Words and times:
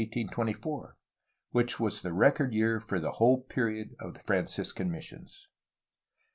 824, 0.03 0.97
which 1.51 1.79
was 1.79 2.01
the 2.01 2.11
record 2.11 2.55
year 2.55 2.79
for 2.79 2.99
the 2.99 3.11
whole 3.11 3.41
period 3.41 3.95
of 3.99 4.15
the 4.15 4.19
Franciscan 4.21 4.89
missions. 4.89 5.47